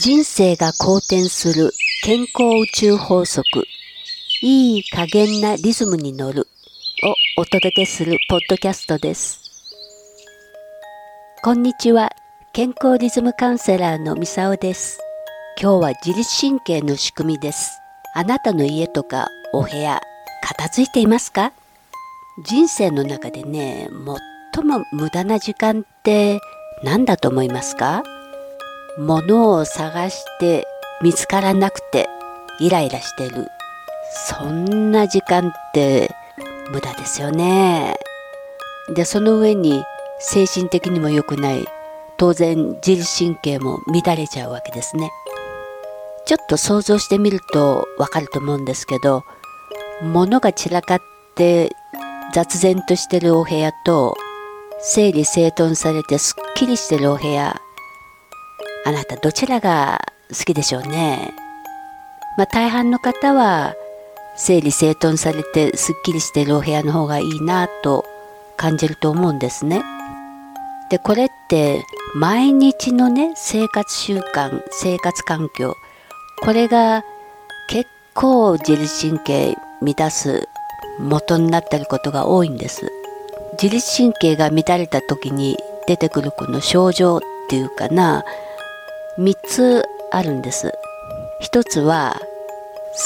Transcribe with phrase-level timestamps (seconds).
[0.00, 1.70] 人生が好転する
[2.02, 3.44] 健康宇宙法則。
[4.40, 6.48] いい加減なリズムに乗る。
[7.36, 9.38] をお届けするポッドキャストです。
[11.42, 12.10] こんにちは。
[12.54, 14.98] 健康リズムカウンセラーのみさおです。
[15.60, 17.78] 今日は自律神経の仕組みです。
[18.14, 20.00] あなたの家とかお部屋
[20.42, 21.52] 片付いていますか？
[22.46, 23.90] 人生の中でね
[24.54, 26.40] 最も無駄な時間って
[26.82, 28.02] 何だと思いますか？
[28.98, 30.66] 物を探して
[31.00, 32.08] 見つからなくて
[32.60, 33.48] イライラしてる。
[34.28, 36.14] そんな時間って
[36.70, 37.96] 無駄ですよね。
[38.94, 39.84] でその上に
[40.18, 41.66] 精神的にも良くない
[42.18, 45.10] 当然自律神経も乱れちゃうわけですね。
[46.26, 49.24] ちょっと想像してみるとわかると思うんですけど
[50.02, 51.02] 物が散らかっ
[51.34, 51.70] て
[52.34, 54.16] 雑然としてるお部屋と
[54.80, 57.60] 整理整頓されてすっきりしてるお部屋
[58.84, 60.00] あなたどちらが
[60.36, 61.32] 好きでしょうね？
[62.36, 63.74] まあ、大半の方は
[64.36, 68.04] 整理整頓されてすっきりしているお部屋の方がいいなと
[68.56, 69.82] 感じると思うんですね。
[70.90, 75.74] でこれって毎日のね生活習慣生活環境
[76.42, 77.04] これが
[77.68, 80.48] 結構自律神経乱す
[80.98, 82.90] 元になってることが多いんです。
[83.62, 88.24] 自律神経が乱れた時に出てくるこの症状っていうかな
[89.18, 90.72] 3つあるんです。
[91.42, 92.20] 1つは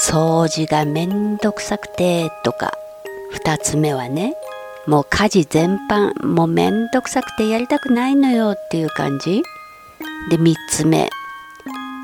[0.07, 2.73] 掃除がめんどくさくてとか。
[3.33, 4.35] 2つ目はね
[4.87, 9.43] もう家事全般もうめんどくさくてやりたくないのよっていう感じ。
[10.29, 11.09] で3つ目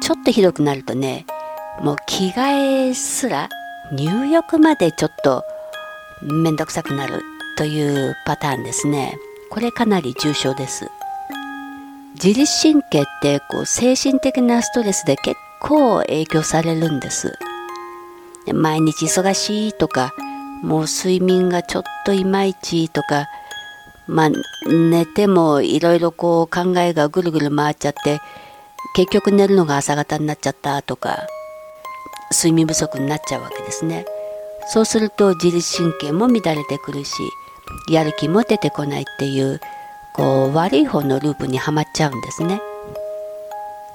[0.02, 1.26] ちょっとひどくなるとね
[1.82, 3.48] もう着替えすら
[3.94, 5.44] 入浴までちょっと
[6.22, 7.22] めんどくさくなる
[7.58, 9.18] というパターンですね。
[9.50, 10.90] これかなり重症です。
[12.16, 17.34] 自律神経ってこう精神的なストレスで結構影響されるんです。
[18.54, 20.14] 毎日忙しいとか、
[20.62, 23.28] もう睡眠がちょっといまいちとか、
[24.08, 24.30] まあ
[24.70, 28.22] 寝てもいろいろこう考えがぐるぐる回っちゃって、
[28.96, 31.28] 結局寝るのが朝方になっちゃったとか、
[32.32, 34.06] 睡眠不足になっちゃうわけですね。
[34.68, 37.12] そうすると自律神経も乱れてくるし、
[37.90, 39.60] やる気も出てこないっていう
[40.14, 42.62] こう悪い方のループにはまっちゃうんですね。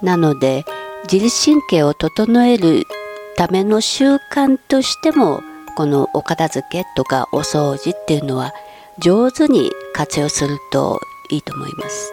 [0.02, 0.64] なので
[1.10, 2.84] 自律神経を整える
[3.36, 5.42] ための習慣としても
[5.76, 8.52] このお片付けとかお掃除っていうのは
[8.98, 12.12] 上手に活用するといいと思います。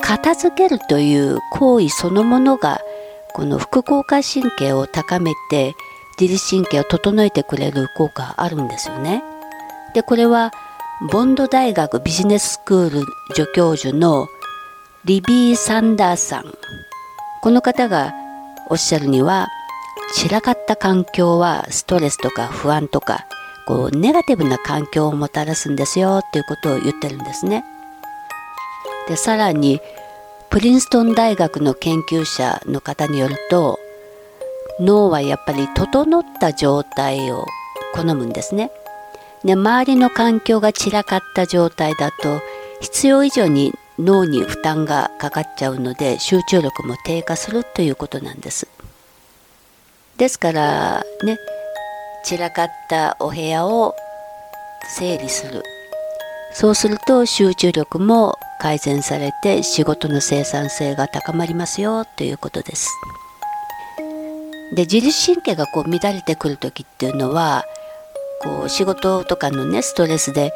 [0.00, 2.80] 片付けるという行為そのものが
[3.32, 5.74] この副交感神経を高めて
[6.18, 9.22] 自律神経を整えてくれる効果あるんですよね。
[9.94, 10.52] でこれは
[11.00, 14.28] ボンド大学ビジネススクール助教授の
[15.04, 16.44] リビー・サンダーさん
[17.42, 18.14] この方が
[18.70, 19.48] おっしゃるには
[20.12, 23.26] 散らかった環境はストレスとか不安とか
[23.66, 27.64] こうネガティブな環境をもたらすんですよっていうことを言ってるんですね。
[29.08, 29.80] でさらに
[30.48, 33.80] プリンストン大学の研究者の方によると
[34.78, 37.46] 脳はやっぱり整った状態を
[37.94, 38.70] 好むんですね。
[39.44, 42.40] で周りの環境が散らかった状態だと
[42.80, 48.66] 必要以上に脳に負担がかかっちゃうので集中力も低下するということなんです。
[50.16, 51.38] ですからね
[52.24, 53.94] 散らかったお部屋を
[54.96, 55.62] 整理する
[56.52, 62.90] そうすると集中力も改善されて仕事の生産性が高まりますよということです。
[64.74, 67.64] で自律神経がこう乱れてくる時っていうのは
[68.40, 70.52] こう仕事とかのねストレスで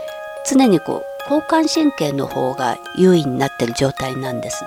[0.48, 4.64] 常にこう交感神経の方が優位になってる状態なんです。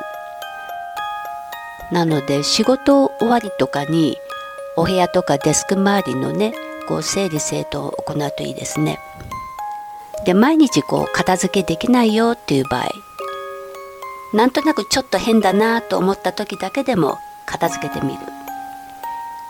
[1.92, 4.18] なので仕事終わりとかに
[4.78, 6.54] お部屋とかデスク周りのね
[6.88, 9.00] こう整理整頓を行うといいですね。
[10.26, 12.90] で毎日こう片付けできないよっていう場合
[14.34, 18.19] なんとなくちょっと変だなと思った時だけでも片付けてみる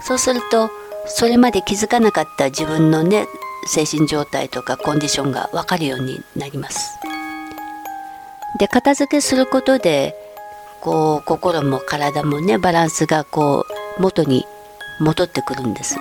[0.02, 0.72] そうすると
[1.06, 3.28] それまで気づかなかった自分のね
[3.68, 6.98] 精神状態とかコンディションが分かるようになります。
[8.60, 10.16] で片付けすることで
[10.81, 13.66] こう心も体もねバランスがこ
[13.98, 14.46] う元に
[15.00, 15.98] 戻ってくるんです。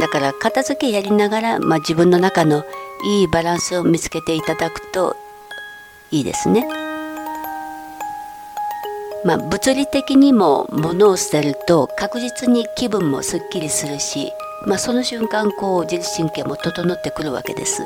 [0.00, 2.64] だから片付けやりながら、まあ、自分の中の
[3.04, 5.16] いいバランスを見つけていただくと
[6.10, 6.66] いいですね。
[9.24, 14.32] まあ、物理的にも物を捨てると確実に気分もすっきりするし
[14.66, 17.84] まあ、その瞬間こう自律神経も整ってくるわけです。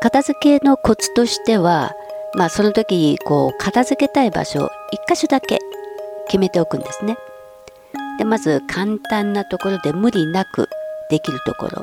[0.00, 1.92] 片付けのコツとしては
[2.34, 5.58] まあその時こう片付けたい場所一箇所だけ
[6.26, 7.16] 決めておくんですね。
[8.18, 10.68] でまず簡単なところで無理なく
[11.10, 11.80] できるところ。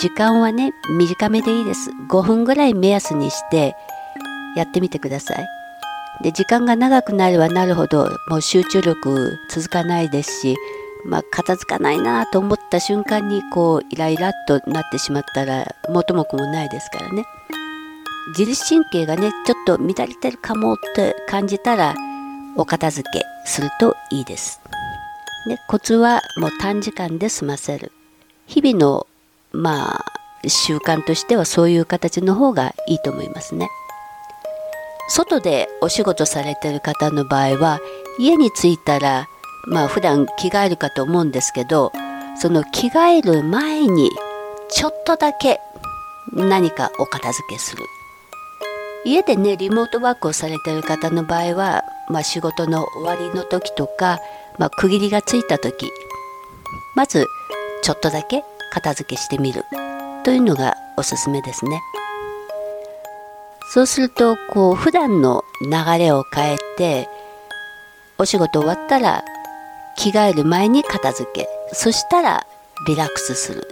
[0.00, 1.90] 時間はね短めでいいです。
[2.10, 3.74] 5分ぐらい目安にして
[4.56, 5.46] やってみてください。
[6.22, 10.56] で時間が長くなればなるほどもう集中力続かないですし、
[11.08, 17.24] まあ、片付かないなと思った瞬間にこうイライラっとなってしまったら元も子もないですからね
[18.36, 21.94] 自律神経がねちょっと乱れてるかもって感じたら
[22.56, 24.60] お片付けするといいです。
[25.46, 27.92] でコツはもう短時間で済ませる。
[28.46, 29.06] 日々の
[29.52, 33.68] まあ習慣としてはそういう形の方がいいと思いますね。
[35.08, 37.80] 外でお仕事されてる方の場合は
[38.18, 39.26] 家に着いたら
[39.66, 41.92] まあ普段着替えるかと思うんですけど
[42.40, 44.10] その着替える前に
[44.68, 45.60] ちょっとだけ
[46.32, 47.84] 何かお片付けする
[49.04, 54.20] 家でねリモートワークをされてる方の場合は、まあ、仕事の終わりの時とか、
[54.58, 55.90] まあ、区切りがついた時
[56.94, 57.26] まず
[57.82, 59.64] ちょっとだけ片付けしてみる
[60.24, 61.80] というのがおすすめですね。
[63.70, 67.08] そうするとこう普段の流れを変えて
[68.16, 69.24] お仕事終わったら
[69.98, 72.46] 着替える前に片付けそしたら
[72.86, 73.66] リラックスする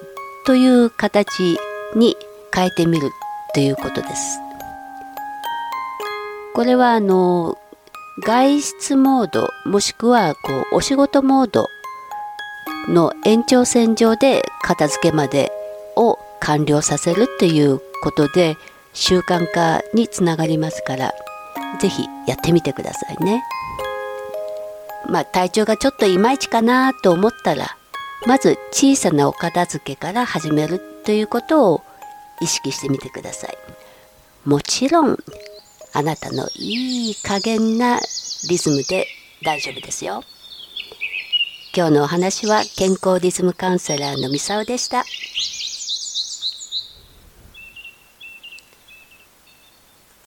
[0.44, 1.58] という形
[1.94, 2.16] に
[2.52, 3.10] 変えてみる
[3.54, 4.40] ということです。
[6.54, 7.58] これはあの
[8.24, 11.68] 外出モードもしくはこうお仕事モード
[12.88, 15.52] の延長線上で片付けまで
[15.96, 18.56] を完了させるということで
[18.94, 21.12] 習慣化につながりますから
[21.78, 23.44] 是非やってみてくださいね。
[25.08, 27.76] まあ体調がちょっといまいちかなと思ったら
[28.26, 31.82] まず小さなお片付けから始めるということを
[32.40, 33.56] 意識してみてください。
[34.44, 35.18] もちろん
[35.92, 37.98] あなたのいい加減な
[38.48, 39.06] リズムで
[39.42, 40.22] 大丈夫ですよ。
[41.74, 45.04] 今日のお話は健康リズムカウンセラーのみさおでした。